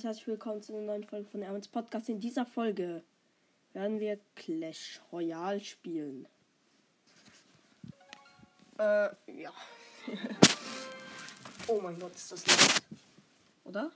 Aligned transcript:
Und 0.00 0.06
herzlich 0.06 0.28
willkommen 0.28 0.62
zu 0.62 0.72
einer 0.72 0.80
neuen 0.80 1.04
Folge 1.04 1.28
von 1.28 1.42
Erwins 1.42 1.68
Podcast. 1.68 2.08
In 2.08 2.20
dieser 2.20 2.46
Folge 2.46 3.02
werden 3.74 4.00
wir 4.00 4.18
Clash 4.34 4.98
Royale 5.12 5.60
spielen. 5.60 6.26
Äh, 8.78 9.10
ja. 9.26 9.52
oh 11.66 11.82
mein 11.82 11.98
Gott, 11.98 12.14
ist 12.14 12.32
das 12.32 12.46
laut. 12.46 12.82
Oder? 13.64 13.90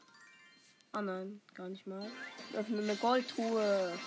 Ah 0.92 1.00
nein, 1.00 1.40
gar 1.54 1.70
nicht 1.70 1.86
mal. 1.86 2.06
Ich 2.50 2.58
öffne 2.58 2.82
eine 2.82 2.96
Goldtruhe. 2.96 3.98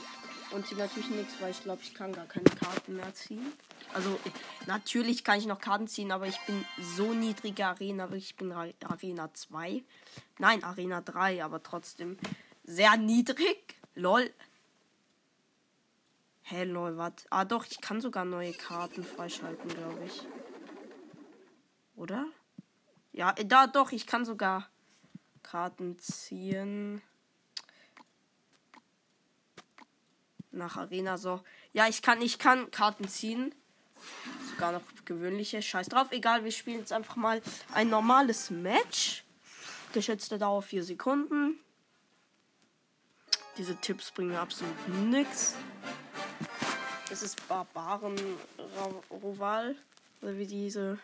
Und 0.51 0.65
sie 0.65 0.75
natürlich 0.75 1.09
nichts, 1.09 1.33
weil 1.39 1.51
ich 1.51 1.61
glaube, 1.61 1.81
ich 1.81 1.93
kann 1.93 2.13
gar 2.13 2.25
keine 2.25 2.45
Karten 2.45 2.95
mehr 2.95 3.13
ziehen. 3.13 3.51
Also, 3.93 4.17
natürlich 4.65 5.23
kann 5.23 5.39
ich 5.39 5.45
noch 5.45 5.59
Karten 5.59 5.87
ziehen, 5.87 6.11
aber 6.11 6.27
ich 6.27 6.39
bin 6.41 6.65
so 6.95 7.13
niedrige 7.13 7.65
Arena. 7.65 8.09
Ich 8.13 8.35
bin 8.35 8.51
Arena 8.51 9.33
2. 9.33 9.83
Nein, 10.39 10.63
Arena 10.63 11.01
3, 11.01 11.43
aber 11.43 11.61
trotzdem 11.63 12.17
sehr 12.63 12.95
niedrig. 12.97 13.75
Lol. 13.95 14.31
Hä, 16.43 16.63
lol, 16.63 16.97
was? 16.97 17.13
Ah, 17.29 17.43
doch, 17.43 17.65
ich 17.65 17.81
kann 17.81 17.99
sogar 17.99 18.23
neue 18.23 18.53
Karten 18.53 19.03
freischalten, 19.03 19.67
glaube 19.67 20.05
ich. 20.05 20.25
Oder? 21.95 22.25
Ja, 23.11 23.33
da 23.33 23.67
doch, 23.67 23.91
ich 23.91 24.07
kann 24.07 24.23
sogar 24.23 24.69
Karten 25.43 25.97
ziehen. 25.97 27.01
Nach 30.57 30.77
Arena 30.77 31.17
so. 31.17 31.41
Ja, 31.73 31.87
ich 31.87 32.01
kann, 32.01 32.21
ich 32.21 32.39
kann 32.39 32.69
Karten 32.71 33.07
ziehen. 33.07 33.53
Sogar 34.51 34.73
noch 34.73 34.81
gewöhnliche. 35.05 35.61
Scheiß 35.61 35.87
drauf. 35.89 36.11
Egal, 36.11 36.43
wir 36.43 36.51
spielen 36.51 36.79
jetzt 36.79 36.93
einfach 36.93 37.15
mal 37.15 37.41
ein 37.73 37.89
normales 37.89 38.49
Match. 38.49 39.23
Geschätzte 39.93 40.37
Dauer 40.37 40.61
4 40.61 40.83
Sekunden. 40.83 41.59
Diese 43.57 43.75
Tipps 43.75 44.11
bringen 44.11 44.35
absolut 44.35 44.87
nichts. 44.89 45.55
Es 47.09 47.23
ist 47.23 47.47
Barbaren 47.47 48.15
Roval, 49.09 49.75
oder 50.21 50.37
wie 50.37 50.45
diese 50.45 50.99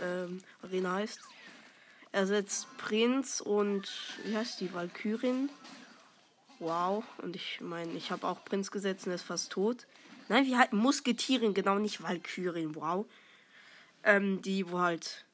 ähm, 0.00 0.42
Arena 0.62 0.94
heißt. 0.94 1.20
Er 2.12 2.26
setzt 2.26 2.66
Prinz 2.78 3.40
und 3.40 3.88
wie 4.24 4.36
heißt 4.36 4.60
die 4.60 4.72
Valkyrin? 4.72 5.50
Wow. 6.58 7.04
Und 7.18 7.36
ich 7.36 7.60
meine, 7.60 7.92
ich 7.92 8.10
habe 8.10 8.26
auch 8.26 8.44
Prinz 8.44 8.70
gesetzt 8.70 9.06
und 9.06 9.12
er 9.12 9.16
ist 9.16 9.22
fast 9.22 9.52
tot. 9.52 9.86
Nein, 10.28 10.46
wie 10.46 10.56
halt 10.56 10.72
Musketieren, 10.72 11.54
genau 11.54 11.78
nicht 11.78 12.02
Valkyrin. 12.02 12.74
Wow. 12.74 13.06
Ähm, 14.02 14.42
die, 14.42 14.70
wo 14.70 14.80
halt 14.80 15.24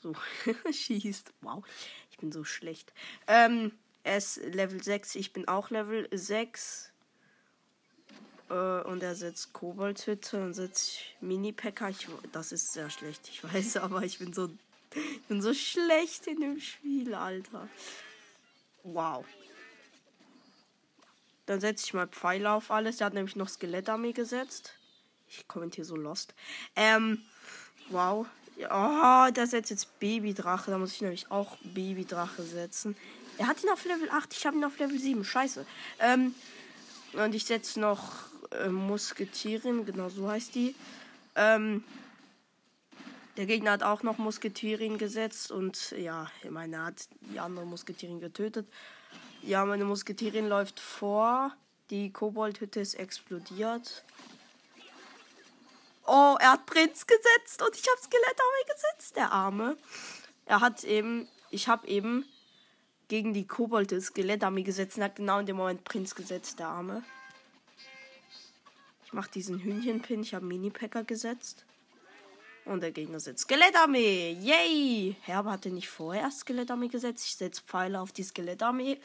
so 0.00 0.14
schießt. 0.72 1.32
Wow. 1.40 1.64
Ich 2.10 2.18
bin 2.18 2.32
so 2.32 2.44
schlecht. 2.44 2.92
Ähm, 3.26 3.72
er 4.04 4.18
ist 4.18 4.36
Level 4.36 4.82
6, 4.82 5.16
ich 5.16 5.32
bin 5.32 5.48
auch 5.48 5.70
Level 5.70 6.08
6. 6.12 6.92
Äh, 8.48 8.54
und 8.54 9.02
er 9.02 9.14
setzt 9.16 9.52
Koboldhütte 9.52 10.42
und 10.42 10.54
setzt 10.54 11.00
Mini-Packer. 11.20 11.90
Das 12.32 12.52
ist 12.52 12.72
sehr 12.72 12.90
schlecht, 12.90 13.28
ich 13.28 13.42
weiß, 13.42 13.76
aber 13.78 14.02
ich 14.02 14.18
bin 14.18 14.32
so. 14.32 14.50
Ich 14.94 15.22
bin 15.28 15.42
so 15.42 15.52
schlecht 15.52 16.26
in 16.26 16.40
dem 16.40 16.60
Spiel, 16.60 17.12
Alter. 17.14 17.68
Wow. 18.82 19.26
Dann 21.46 21.60
setze 21.60 21.86
ich 21.86 21.94
mal 21.94 22.08
Pfeile 22.08 22.50
auf 22.50 22.70
alles. 22.70 22.98
Der 22.98 23.06
hat 23.06 23.14
nämlich 23.14 23.36
noch 23.36 23.48
Skelettarmee 23.48 24.12
gesetzt. 24.12 24.74
Ich 25.28 25.46
kommentiere 25.48 25.84
so 25.84 25.96
lost. 25.96 26.34
Ähm, 26.74 27.22
wow. 27.90 28.26
Oh, 28.70 29.30
der 29.30 29.46
setzt 29.46 29.70
jetzt 29.70 29.98
Babydrache. 30.00 30.70
Da 30.70 30.78
muss 30.78 30.92
ich 30.92 31.02
nämlich 31.02 31.30
auch 31.30 31.56
Babydrache 31.62 32.42
setzen. 32.42 32.96
Er 33.38 33.46
hat 33.46 33.62
ihn 33.62 33.70
auf 33.70 33.84
Level 33.84 34.10
8. 34.10 34.34
Ich 34.34 34.46
habe 34.46 34.56
ihn 34.56 34.64
auf 34.64 34.78
Level 34.78 34.98
7. 34.98 35.24
Scheiße. 35.24 35.66
Ähm, 36.00 36.34
und 37.12 37.34
ich 37.34 37.44
setze 37.44 37.80
noch 37.80 38.12
äh, 38.50 38.68
Musketierin. 38.68 39.84
Genau 39.84 40.08
so 40.08 40.28
heißt 40.28 40.54
die. 40.54 40.74
Ähm, 41.34 41.84
der 43.36 43.46
Gegner 43.46 43.72
hat 43.72 43.82
auch 43.82 44.02
noch 44.02 44.18
Musketierin 44.18 44.96
gesetzt. 44.98 45.52
Und 45.52 45.92
ja, 45.92 46.30
ich 46.42 46.50
meine, 46.50 46.76
er 46.76 46.84
hat 46.86 47.08
die 47.20 47.38
andere 47.38 47.66
Musketierin 47.66 48.20
getötet. 48.20 48.66
Ja, 49.46 49.64
meine 49.64 49.84
Musketierin 49.84 50.48
läuft 50.48 50.80
vor. 50.80 51.54
Die 51.90 52.12
Koboldhütte 52.12 52.80
ist 52.80 52.94
explodiert. 52.94 54.02
Oh, 56.04 56.36
er 56.40 56.50
hat 56.50 56.66
Prinz 56.66 57.06
gesetzt 57.06 57.62
und 57.62 57.76
ich 57.76 57.86
habe 57.88 58.00
Skelettarmee 58.02 58.74
gesetzt, 58.74 59.16
der 59.16 59.30
Arme. 59.30 59.76
Er 60.46 60.60
hat 60.60 60.82
eben, 60.82 61.28
ich 61.50 61.68
habe 61.68 61.86
eben 61.86 62.24
gegen 63.06 63.34
die 63.34 63.46
Kobolde 63.46 64.00
Skelettarmee 64.00 64.64
gesetzt 64.64 64.96
und 64.96 65.04
hat 65.04 65.14
genau 65.14 65.38
in 65.38 65.46
dem 65.46 65.58
Moment 65.58 65.84
Prinz 65.84 66.16
gesetzt, 66.16 66.58
der 66.58 66.66
Arme. 66.66 67.04
Ich 69.04 69.12
mache 69.12 69.30
diesen 69.30 69.60
Hühnchenpin, 69.60 70.22
ich 70.22 70.34
habe 70.34 70.44
Mini-Packer 70.44 71.04
gesetzt. 71.04 71.64
Und 72.64 72.80
der 72.80 72.90
Gegner 72.90 73.20
setzt 73.20 73.44
Skelettarmee. 73.44 74.32
Yay! 74.40 75.14
Herber 75.22 75.52
hatte 75.52 75.70
nicht 75.70 75.88
vorher 75.88 76.32
Skelettarmee 76.32 76.88
gesetzt. 76.88 77.24
Ich 77.26 77.36
setze 77.36 77.62
Pfeile 77.62 78.00
auf 78.00 78.10
die 78.10 78.24
Skelettarmee. 78.24 78.98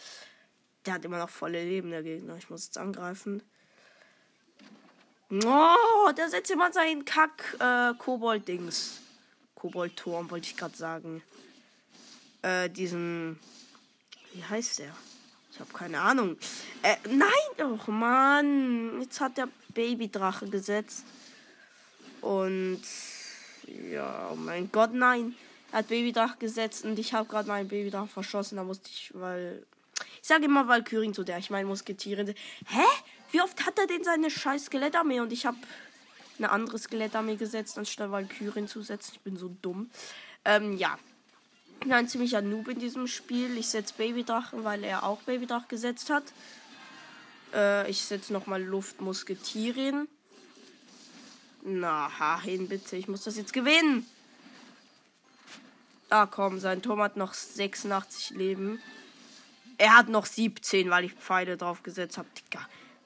Der 0.86 0.96
hat 0.96 1.06
immer 1.06 1.20
noch 1.20 1.30
volle 1.30 1.64
Leben, 1.64 1.92
der 1.92 2.04
Gegner. 2.04 2.36
Ich 2.38 2.50
muss 2.50 2.66
jetzt 2.66 2.78
angreifen. 2.78 3.42
Oh, 5.32 6.12
der 6.18 6.30
setzt 6.30 6.52
immer 6.52 6.74
seinen 6.74 7.06
Kack 7.06 7.56
äh. 7.60 7.94
Kobold-Turm, 7.98 8.70
wollte 10.30 10.48
ich 10.48 10.58
gerade 10.58 10.76
sagen. 10.76 11.24
Äh, 12.42 12.70
diesen. 12.70 13.40
Wie 14.34 14.44
heißt 14.44 14.80
der? 14.80 14.94
Ich 15.52 15.60
habe 15.60 15.72
keine 15.74 16.02
Ahnung. 16.02 16.38
Äh, 16.82 16.96
nein, 17.08 17.30
oh 17.60 17.78
Mann. 17.92 19.00
Jetzt 19.02 19.22
hat 19.22 19.38
der 19.38 19.48
Babydrache 19.70 20.50
gesetzt. 20.50 21.06
Und 22.22 22.82
ja, 23.68 24.30
oh 24.32 24.36
mein 24.36 24.72
Gott, 24.72 24.94
nein. 24.94 25.36
Er 25.72 25.80
hat 25.80 25.88
Babydrache 25.88 26.38
gesetzt 26.38 26.84
und 26.84 27.00
ich 27.00 27.14
habe 27.14 27.30
gerade 27.30 27.48
meinen 27.48 27.68
Babydrache 27.68 28.08
verschossen. 28.08 28.58
Da 28.58 28.64
musste 28.64 28.90
ich, 28.90 29.12
weil 29.14 29.66
ich 30.22 30.28
sage 30.28 30.46
immer 30.46 30.68
Valkyrien 30.68 31.14
zu 31.14 31.24
der. 31.24 31.40
Ich 31.40 31.50
meine 31.50 31.68
Musketiere. 31.68 32.26
Hä? 32.26 32.86
Wie 33.32 33.42
oft 33.42 33.66
hat 33.66 33.80
er 33.80 33.88
denn 33.88 34.04
seine 34.04 34.30
scheiß 34.30 34.66
Skelettarmee? 34.66 35.20
Und 35.20 35.34
ich 35.34 35.46
habe 35.46 35.58
eine 36.38 36.52
andere 36.52 36.78
Skelettarmee 36.78 37.36
gesetzt, 37.36 37.78
anstatt 37.78 38.12
Valkyrien 38.12 38.68
zu 38.68 38.82
setzen. 38.82 39.12
Ich 39.14 39.22
bin 39.22 39.38
so 39.38 39.56
dumm. 39.62 39.90
Ähm, 40.46 40.78
ja. 40.78 40.98
Ich 41.74 41.80
bin 41.80 41.94
ein 41.94 42.08
ziemlicher 42.08 42.42
Noob 42.42 42.68
in 42.68 42.80
diesem 42.80 43.08
Spiel. 43.08 43.58
Ich 43.58 43.70
setze 43.70 43.96
Babydrachen, 43.96 44.64
weil 44.64 44.84
er 44.84 45.04
auch 45.04 45.22
Babydrach 45.24 45.68
gesetzt 45.68 46.12
hat. 46.12 46.24
Äh, 47.54 47.90
ich 47.90 48.04
setze 48.04 48.32
nochmal 48.34 48.62
Luftmusketierin. 48.62 50.08
Na, 51.64 52.42
hin 52.42 52.68
bitte. 52.68 52.96
Ich 52.96 53.08
muss 53.08 53.24
das 53.24 53.38
jetzt 53.38 53.54
gewinnen. 53.54 54.06
Ah, 56.10 56.28
komm, 56.28 56.60
sein 56.60 56.82
Turm 56.82 57.02
hat 57.02 57.18
noch 57.18 57.34
86 57.34 58.32
Leben. 58.32 58.80
Er 59.82 59.96
hat 59.96 60.10
noch 60.10 60.28
17, 60.28 60.92
weil 60.92 61.06
ich 61.06 61.14
Pfeile 61.14 61.58
drauf 61.58 61.82
gesetzt 61.82 62.20
habe. 62.20 62.28
Digga, 62.38 62.64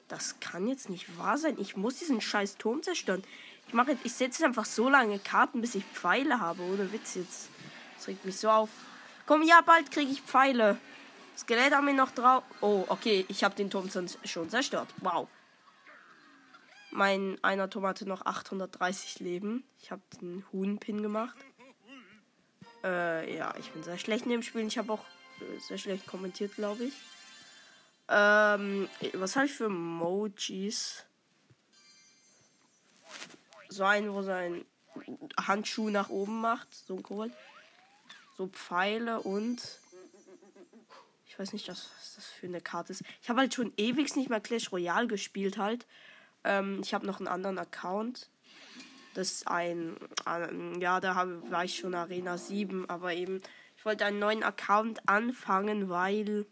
das 0.08 0.40
kann 0.40 0.66
jetzt 0.66 0.90
nicht 0.90 1.16
wahr 1.16 1.38
sein. 1.38 1.56
Ich 1.58 1.74
muss 1.74 1.94
diesen 1.94 2.20
scheiß 2.20 2.58
Turm 2.58 2.82
zerstören. 2.82 3.24
Ich 3.66 3.72
mache 3.72 3.92
jetzt, 3.92 4.04
ich 4.04 4.12
setze 4.12 4.44
einfach 4.44 4.66
so 4.66 4.90
lange 4.90 5.18
Karten, 5.18 5.62
bis 5.62 5.74
ich 5.74 5.86
Pfeile 5.86 6.38
habe. 6.38 6.60
Ohne 6.60 6.92
Witz 6.92 7.14
jetzt. 7.14 7.48
Das 7.96 8.08
regt 8.08 8.26
mich 8.26 8.36
so 8.36 8.50
auf. 8.50 8.68
Komm, 9.24 9.42
ja, 9.42 9.62
bald 9.62 9.90
kriege 9.90 10.12
ich 10.12 10.20
Pfeile. 10.20 10.76
Skelett 11.34 11.72
haben 11.72 11.86
wir 11.86 11.94
noch 11.94 12.10
drauf. 12.10 12.44
Oh, 12.60 12.84
okay, 12.88 13.24
ich 13.28 13.42
habe 13.42 13.54
den 13.54 13.70
Turm 13.70 13.88
schon 14.24 14.50
zerstört. 14.50 14.88
Wow. 14.98 15.28
Mein 16.90 17.38
einer 17.40 17.70
Turm 17.70 17.86
hatte 17.86 18.06
noch 18.06 18.26
830 18.26 19.20
Leben. 19.20 19.64
Ich 19.80 19.90
habe 19.90 20.02
den 20.20 20.44
Huhnpin 20.52 21.02
gemacht. 21.02 21.38
Äh, 22.84 23.34
ja, 23.34 23.54
ich 23.58 23.70
bin 23.70 23.82
sehr 23.82 23.96
schlecht 23.96 24.26
in 24.26 24.32
dem 24.32 24.42
Spiel. 24.42 24.66
Ich 24.66 24.76
habe 24.76 24.92
auch 24.92 25.06
sehr 25.60 25.78
schlecht 25.78 26.06
kommentiert, 26.06 26.54
glaube 26.54 26.84
ich. 26.84 26.94
Ähm, 28.08 28.88
was 29.14 29.36
habe 29.36 29.46
ich 29.46 29.52
für 29.52 29.66
Emojis? 29.66 31.04
So 33.68 33.84
einen, 33.84 34.12
wo 34.12 34.22
sein 34.22 34.64
Handschuh 35.38 35.90
nach 35.90 36.08
oben 36.08 36.40
macht, 36.40 36.72
so 36.74 36.96
ein 36.96 37.02
Kobold. 37.02 37.32
So 38.36 38.46
Pfeile 38.48 39.20
und 39.20 39.60
ich 41.26 41.38
weiß 41.38 41.52
nicht, 41.52 41.68
was 41.68 41.90
das 42.16 42.24
für 42.26 42.46
eine 42.46 42.60
Karte 42.60 42.92
ist. 42.92 43.02
Ich 43.20 43.28
habe 43.28 43.40
halt 43.40 43.52
schon 43.52 43.72
ewig 43.76 44.14
nicht 44.16 44.30
mehr 44.30 44.40
Clash 44.40 44.72
Royale 44.72 45.06
gespielt 45.06 45.58
halt. 45.58 45.86
Ähm, 46.44 46.80
ich 46.82 46.94
habe 46.94 47.06
noch 47.06 47.18
einen 47.18 47.28
anderen 47.28 47.58
Account. 47.58 48.30
Das 49.14 49.32
ist 49.32 49.48
ein, 49.48 49.96
äh, 50.26 50.80
ja, 50.80 51.00
da 51.00 51.14
hab, 51.14 51.50
war 51.50 51.64
ich 51.64 51.76
schon 51.76 51.94
Arena 51.94 52.38
7, 52.38 52.88
aber 52.88 53.14
eben 53.14 53.42
wollte 53.86 54.04
einen 54.04 54.18
neuen 54.18 54.42
Account 54.42 55.08
anfangen, 55.08 55.88
weil 55.88 56.44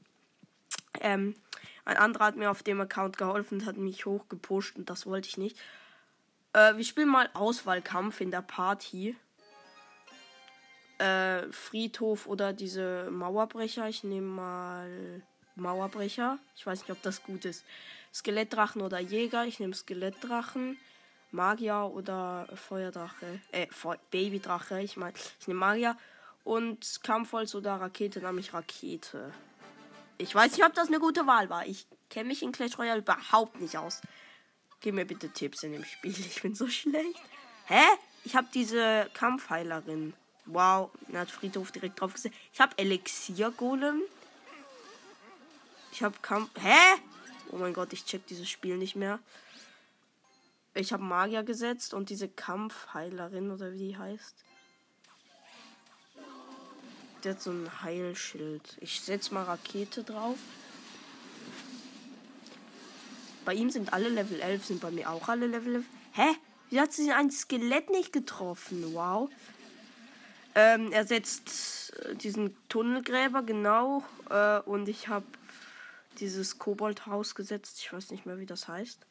ähm, 1.00 1.34
ein 1.84 1.98
anderer 1.98 2.26
hat 2.26 2.36
mir 2.36 2.50
auf 2.50 2.62
dem 2.62 2.80
Account 2.80 3.18
geholfen 3.18 3.60
und 3.60 3.66
hat 3.66 3.76
mich 3.76 4.06
hochgepusht 4.06 4.76
und 4.76 4.88
das 4.88 5.04
wollte 5.04 5.28
ich 5.28 5.36
nicht. 5.36 5.58
Äh, 6.54 6.76
wir 6.76 6.84
spielen 6.84 7.08
mal 7.08 7.28
Auswahlkampf 7.34 8.20
in 8.20 8.30
der 8.30 8.40
Party. 8.40 9.16
Äh, 10.98 11.50
Friedhof 11.50 12.26
oder 12.26 12.52
diese 12.52 13.10
Mauerbrecher. 13.10 13.88
Ich 13.88 14.04
nehme 14.04 14.28
mal 14.28 15.22
Mauerbrecher. 15.56 16.38
Ich 16.56 16.64
weiß 16.64 16.80
nicht, 16.80 16.90
ob 16.90 17.02
das 17.02 17.22
gut 17.22 17.44
ist. 17.44 17.64
Skelettdrachen 18.14 18.80
oder 18.80 19.00
Jäger. 19.00 19.44
Ich 19.44 19.58
nehme 19.58 19.74
Skelettdrachen. 19.74 20.78
Magier 21.32 21.90
oder 21.92 22.46
Feuerdrache. 22.54 23.40
Äh, 23.50 23.66
Fe 23.66 23.98
Babydrache. 24.12 24.80
Ich 24.80 24.96
meine, 24.96 25.14
ich 25.40 25.48
nehme 25.48 25.58
Magier. 25.58 25.96
Und 26.44 27.00
Kampfholz 27.02 27.54
oder 27.54 27.76
Rakete 27.76 28.20
nehme 28.20 28.40
ich 28.40 28.52
Rakete. 28.52 29.32
Ich 30.18 30.34
weiß 30.34 30.52
nicht, 30.52 30.64
ob 30.64 30.74
das 30.74 30.88
eine 30.88 31.00
gute 31.00 31.26
Wahl 31.26 31.48
war. 31.50 31.66
Ich 31.66 31.86
kenne 32.10 32.28
mich 32.28 32.42
in 32.42 32.52
Clash 32.52 32.78
Royale 32.78 33.00
überhaupt 33.00 33.60
nicht 33.60 33.76
aus. 33.76 34.02
Gib 34.80 34.94
mir 34.94 35.06
bitte 35.06 35.30
Tipps 35.30 35.62
in 35.62 35.72
dem 35.72 35.84
Spiel. 35.84 36.12
Ich 36.12 36.42
bin 36.42 36.54
so 36.54 36.68
schlecht. 36.68 37.22
Hä? 37.66 37.82
Ich 38.24 38.36
habe 38.36 38.46
diese 38.52 39.10
Kampfheilerin. 39.14 40.14
Wow, 40.46 40.90
er 41.10 41.20
hat 41.20 41.30
Friedhof 41.30 41.72
direkt 41.72 42.00
drauf 42.00 42.12
gesetzt. 42.12 42.36
Ich 42.52 42.60
habe 42.60 42.76
Elixier-Golem. 42.76 44.02
Ich 45.92 46.02
habe 46.02 46.16
Kampf. 46.20 46.50
Hä? 46.60 47.00
Oh 47.50 47.56
mein 47.56 47.72
Gott, 47.72 47.92
ich 47.94 48.04
check 48.04 48.26
dieses 48.26 48.48
Spiel 48.48 48.76
nicht 48.76 48.96
mehr. 48.96 49.18
Ich 50.74 50.92
habe 50.92 51.02
Magier 51.02 51.44
gesetzt 51.44 51.94
und 51.94 52.10
diese 52.10 52.28
Kampfheilerin 52.28 53.50
oder 53.50 53.72
wie 53.72 53.78
die 53.78 53.96
heißt. 53.96 54.44
Der 57.24 57.32
hat 57.32 57.40
so 57.40 57.50
ein 57.50 57.82
Heilschild. 57.82 58.76
Ich 58.80 59.00
setze 59.00 59.32
mal 59.32 59.44
Rakete 59.44 60.04
drauf. 60.04 60.36
Bei 63.46 63.54
ihm 63.54 63.70
sind 63.70 63.92
alle 63.92 64.10
Level 64.10 64.40
11, 64.40 64.64
sind 64.64 64.80
bei 64.80 64.90
mir 64.90 65.10
auch 65.10 65.28
alle 65.28 65.46
Level 65.46 65.76
11. 65.76 65.84
Hä? 66.12 66.36
Wie 66.70 66.80
hat 66.80 66.92
sie 66.92 67.10
ein 67.12 67.30
Skelett 67.30 67.90
nicht 67.90 68.12
getroffen? 68.12 68.94
Wow. 68.94 69.30
Ähm, 70.54 70.92
er 70.92 71.06
setzt 71.06 71.96
äh, 71.98 72.14
diesen 72.14 72.56
Tunnelgräber, 72.68 73.42
genau. 73.42 74.04
Äh, 74.28 74.60
und 74.60 74.88
ich 74.88 75.08
habe 75.08 75.26
dieses 76.20 76.58
Koboldhaus 76.58 77.34
gesetzt. 77.34 77.78
Ich 77.80 77.92
weiß 77.92 78.10
nicht 78.10 78.26
mehr, 78.26 78.38
wie 78.38 78.46
das 78.46 78.68
heißt. 78.68 79.06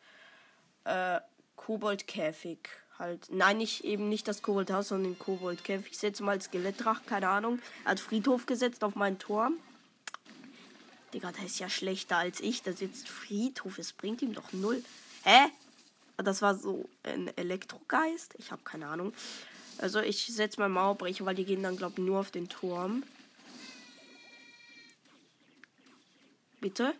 Äh, 0.85 1.19
Koboldkäfig. 1.55 2.69
Halt. 3.03 3.27
Nein, 3.31 3.57
nicht, 3.57 3.83
eben 3.83 4.07
nicht 4.07 4.29
das 4.29 4.41
Koboldhaus, 4.41 4.87
sondern 4.87 5.11
den 5.11 5.19
Koboldkäfig. 5.19 5.91
Ich 5.91 5.97
setze 5.97 6.23
mal 6.23 6.41
Skelettdrach, 6.41 7.05
keine 7.05 7.27
Ahnung. 7.27 7.59
Er 7.83 7.91
hat 7.91 7.99
Friedhof 7.99 8.45
gesetzt 8.45 8.81
auf 8.81 8.95
meinen 8.95 9.19
Turm. 9.19 9.57
Digga, 11.13 11.33
der 11.33 11.43
ist 11.43 11.59
ja 11.59 11.67
schlechter 11.67 12.15
als 12.15 12.39
ich. 12.39 12.63
Da 12.63 12.71
sitzt 12.71 13.09
Friedhof. 13.09 13.77
Es 13.77 13.91
bringt 13.91 14.21
ihm 14.21 14.33
doch 14.33 14.53
null. 14.53 14.81
Hä? 15.25 15.49
Das 16.15 16.41
war 16.41 16.55
so 16.55 16.87
ein 17.03 17.29
Elektrogeist? 17.35 18.35
Ich 18.37 18.53
habe 18.53 18.61
keine 18.63 18.87
Ahnung. 18.87 19.13
Also 19.79 19.99
ich 19.99 20.25
setze 20.27 20.61
mal 20.61 20.69
Mauerbrecher, 20.69 21.25
weil 21.25 21.35
die 21.35 21.43
gehen 21.43 21.61
dann, 21.61 21.75
glaube 21.75 21.95
ich, 21.97 22.05
nur 22.05 22.21
auf 22.21 22.31
den 22.31 22.47
Turm. 22.47 23.03
Bitte? 26.61 26.95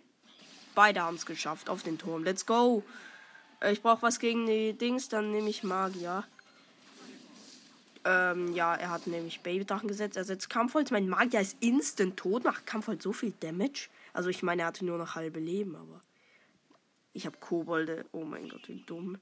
Beide 0.75 1.01
haben 1.01 1.15
es 1.15 1.25
geschafft 1.25 1.69
auf 1.69 1.81
den 1.81 1.97
Turm. 1.97 2.25
Let's 2.25 2.45
go. 2.45 2.83
Ich 3.71 3.81
brauche 3.81 4.01
was 4.01 4.19
gegen 4.19 4.45
die 4.45 4.74
Dings, 4.74 5.07
dann 5.07 5.31
nehme 5.31 5.50
ich 5.50 5.63
Magier. 5.63 6.25
Ähm, 8.06 8.54
ja, 8.54 8.75
er 8.75 8.89
hat 8.89 9.07
nämlich 9.07 9.39
Babydrachen 9.39 9.88
gesetzt. 9.88 10.18
Er 10.18 10.25
setzt 10.25 10.50
Kampfholz. 10.50 10.92
Mein 10.92 11.07
Magier 11.07 11.39
ist 11.39 11.56
instant 11.62 12.18
tot, 12.18 12.44
macht 12.44 12.65
Kampfholz 12.65 13.04
so 13.04 13.13
viel 13.13 13.33
Damage. 13.39 13.88
Also 14.12 14.30
ich 14.30 14.44
meine, 14.44 14.63
er 14.63 14.68
hatte 14.68 14.86
nur 14.86 14.98
noch 14.98 15.15
halbe 15.15 15.39
Leben, 15.39 15.75
aber. 15.75 16.01
Ich 17.13 17.25
habe 17.25 17.38
Kobolde. 17.39 18.06
Oh 18.12 18.25
mein 18.25 18.50
Gott, 18.50 18.68
wie 18.68 18.81
dumm. 18.86 19.18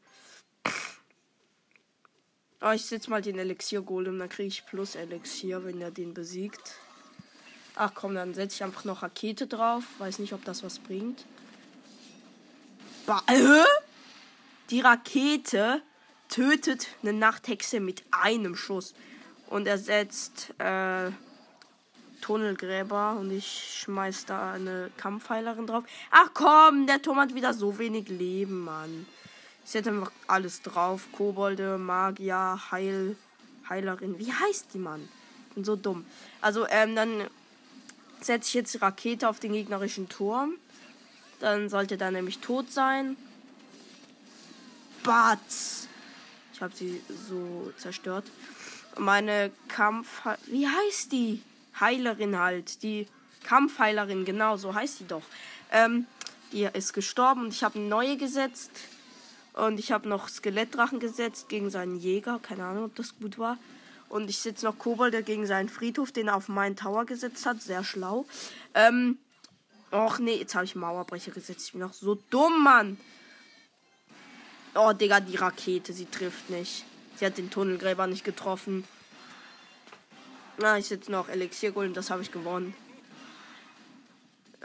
Oh, 2.62 2.72
ich 2.72 2.86
setze 2.86 3.10
mal 3.10 3.22
den 3.22 3.40
Elixier-Golem, 3.40 4.20
dann 4.20 4.30
kriege 4.30 4.48
ich 4.48 4.66
plus 4.68 4.96
Elixier, 4.96 5.64
wenn 5.66 5.82
er 5.82 5.90
den 5.90 6.14
besiegt. 6.14 6.76
Ach 7.76 7.92
komm, 7.96 8.14
dann 8.14 8.34
setze 8.34 8.56
ich 8.56 8.64
einfach 8.64 8.86
noch 8.86 9.02
Rakete 9.02 9.48
drauf. 9.48 9.84
Weiß 9.98 10.20
nicht, 10.20 10.34
ob 10.34 10.46
das 10.46 10.64
was 10.64 10.80
bringt. 10.80 11.26
Ba 13.06 13.24
äh? 13.28 13.64
Die 14.72 14.80
Rakete 14.80 15.82
tötet 16.30 16.88
eine 17.04 17.12
Nachthexe 17.12 17.82
mit 17.82 18.04
einem 18.10 18.56
Schuss. 18.56 18.94
Und 19.48 19.68
er 19.68 19.78
setzt 19.78 20.54
äh, 20.60 21.12
Tunnelgräber 22.22 23.18
und 23.20 23.32
ich 23.32 23.82
schmeiß 23.82 24.28
da 24.28 24.54
eine 24.54 24.90
Kampfheilerin 24.96 25.68
drauf. 25.68 25.84
Ach 26.10 26.30
komm, 26.34 26.88
der 26.88 27.02
Turm 27.02 27.20
hat 27.20 27.36
wieder 27.36 27.54
so 27.54 27.78
wenig 27.80 28.08
Leben, 28.08 28.62
Mann. 28.62 29.06
Ich 29.66 29.72
setze 29.72 29.90
einfach 29.90 30.14
alles 30.28 30.62
drauf. 30.62 31.10
Kobolde, 31.12 31.78
Magier, 31.78 32.58
Heil, 32.72 33.18
Heilerin. 33.68 34.18
Wie 34.20 34.32
heißt 34.32 34.68
die, 34.74 34.80
Mann? 34.80 35.10
Bin 35.54 35.66
so 35.66 35.76
dumm. 35.76 36.06
Also, 36.40 36.66
ähm, 36.70 36.96
dann 36.96 37.28
setze 38.22 38.48
ich 38.48 38.54
jetzt 38.54 38.74
die 38.74 38.78
Rakete 38.78 39.28
auf 39.28 39.42
den 39.42 39.52
gegnerischen 39.52 40.08
Turm. 40.08 40.54
Dann 41.42 41.68
sollte 41.68 41.98
der 41.98 42.12
nämlich 42.12 42.40
tot 42.40 42.72
sein. 42.72 43.18
Batz. 45.04 45.88
Ich 46.54 46.62
habe 46.62 46.76
sie 46.76 47.02
so 47.28 47.72
zerstört. 47.78 48.26
Meine 48.98 49.52
Kampf... 49.68 50.22
Wie 50.48 50.68
heißt 50.68 51.12
die? 51.12 51.42
Heilerin 51.80 52.38
halt. 52.38 52.84
Die 52.84 53.08
Kampfheilerin, 53.44 54.26
genau, 54.26 54.58
so 54.58 54.74
heißt 54.74 55.00
sie 55.00 55.08
doch. 55.08 55.24
Ähm, 55.72 56.06
die 56.52 56.64
ist 56.74 56.94
gestorben 56.94 57.46
und 57.46 57.54
ich 57.54 57.64
habe 57.64 57.80
eine 57.80 57.88
neue 57.88 58.18
gesetzt. 58.18 58.72
Und 59.54 59.80
ich 59.80 59.92
habe 59.92 60.08
noch 60.08 60.30
Skelettdrachen 60.30 61.00
gesetzt 61.00 61.50
gegen 61.50 61.70
seinen 61.70 61.98
Jäger. 61.98 62.40
Keine 62.42 62.66
Ahnung, 62.66 62.86
ob 62.86 62.96
das 62.96 63.18
gut 63.20 63.38
war. 63.38 63.58
Und 64.10 64.30
ich 64.30 64.40
setze 64.40 64.66
noch 64.66 64.78
Kobold 64.78 65.26
gegen 65.26 65.46
seinen 65.46 65.70
Friedhof, 65.70 66.12
den 66.12 66.28
er 66.28 66.36
auf 66.36 66.48
meinen 66.48 66.76
Tower 66.76 67.06
gesetzt 67.06 67.46
hat. 67.46 67.62
Sehr 67.62 67.84
schlau. 67.84 68.26
Ähm. 68.74 69.18
Och 69.94 70.20
nee, 70.20 70.36
jetzt 70.36 70.56
habe 70.56 70.64
ich 70.64 70.76
Mauerbrecher 70.76 71.32
gesetzt. 71.32 71.66
Ich 71.66 71.72
bin 71.74 71.82
noch 71.82 71.92
so 71.92 72.16
dumm, 72.30 72.64
Mann. 72.64 72.98
Oh, 74.74 74.94
Digga, 74.94 75.20
die 75.20 75.36
Rakete, 75.36 75.92
sie 75.92 76.06
trifft 76.06 76.50
nicht. 76.50 76.86
Sie 77.18 77.26
hat 77.26 77.38
den 77.38 77.50
Tunnelgräber 77.50 78.08
nicht 78.08 78.24
getroffen. 78.24 78.88
Na, 80.58 80.78
ich 80.78 80.88
setze 80.88 81.12
noch 81.12 81.28
Elixiergolden, 81.28 81.94
das 81.94 82.10
habe 82.10 82.22
ich 82.22 82.32
gewonnen. 82.32 82.74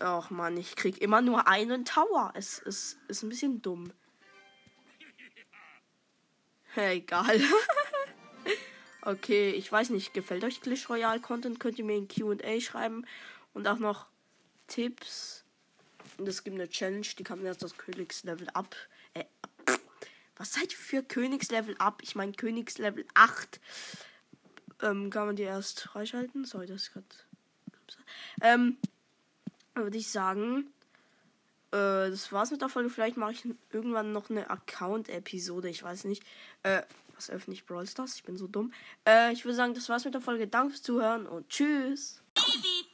Och 0.01 0.31
man, 0.31 0.57
ich 0.57 0.77
krieg 0.77 1.01
immer 1.01 1.23
nur 1.23 1.49
einen 1.49 1.85
Tower. 1.85 2.33
Es 2.35 2.59
ist, 2.59 2.99
ist 3.09 3.23
ein 3.23 3.31
bisschen 3.31 3.63
dumm. 3.63 3.93
Egal. 6.77 7.41
okay, 9.03 9.51
ich 9.51 9.73
weiß 9.73 9.91
nicht, 9.91 10.13
gefällt 10.13 10.45
euch 10.45 10.61
Clash 10.61 10.89
Royale 10.89 11.21
Content? 11.21 11.59
Könnt 11.59 11.79
ihr 11.79 11.85
mir 11.85 11.97
in 11.97 12.09
QA 12.09 12.61
schreiben 12.61 13.07
und 13.55 13.67
auch 13.67 13.79
noch 13.79 14.07
Tipps. 14.69 15.45
Und 16.19 16.29
es 16.29 16.45
gibt 16.45 16.55
eine 16.55 16.69
Challenge, 16.69 17.07
die 17.19 17.25
kann 17.25 17.39
man 17.39 17.47
erst 17.47 17.63
das 17.63 17.77
Königslevel 17.77 18.49
ab. 18.51 18.77
Äh, 19.15 19.25
was 20.37 20.53
seid 20.53 20.73
ihr 20.73 20.79
für 20.79 21.03
Königslevel 21.03 21.77
ab? 21.79 22.01
Ich 22.03 22.15
meine 22.15 22.33
Königslevel 22.33 23.07
8. 23.15 23.61
Ähm, 24.83 25.11
kann 25.11 25.27
man 25.27 25.37
die 25.37 25.43
erst 25.43 25.83
freischalten? 25.83 26.45
Sorry, 26.45 26.67
das 26.67 26.83
ist 26.83 26.93
gerade. 26.93 27.07
Ähm, 28.43 28.77
würde 29.75 29.97
ich 29.97 30.11
sagen, 30.11 30.67
äh, 31.73 32.11
das 32.11 32.33
war's 32.33 32.51
mit 32.51 32.61
der 32.61 32.69
Folge. 32.69 32.91
Vielleicht 32.91 33.17
mache 33.17 33.33
ich 33.33 33.49
irgendwann 33.71 34.13
noch 34.13 34.31
eine 34.31 34.51
Account-Episode. 34.51 35.69
Ich 35.69 35.83
weiß 35.83 36.05
nicht. 36.05 36.23
Äh, 36.63 36.83
was 37.15 37.31
öffne 37.31 37.55
ich 37.55 37.65
Brawl 37.65 37.87
Stars? 37.87 38.17
Ich 38.17 38.25
bin 38.25 38.37
so 38.37 38.47
dumm. 38.47 38.73
Äh, 39.07 39.33
ich 39.33 39.45
würde 39.45 39.57
sagen, 39.57 39.73
das 39.75 39.89
war's 39.89 40.05
mit 40.05 40.13
der 40.13 40.21
Folge. 40.21 40.47
Danke 40.47 40.71
fürs 40.71 40.83
Zuhören 40.83 41.27
und 41.27 41.49
tschüss. 41.49 42.21
Baby. 42.35 42.87